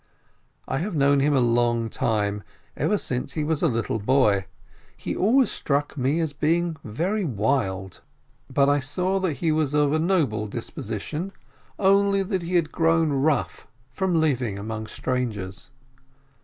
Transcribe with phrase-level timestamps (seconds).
[0.67, 2.41] I have known him a long time,
[2.75, 4.47] ever since he was a little boy.
[4.97, 8.01] He always struck me as being very wild,
[8.51, 11.31] 36 JEHALEL but I saw that he was of a noble disposition,
[11.77, 15.69] only that he had grown rough from living among strangers.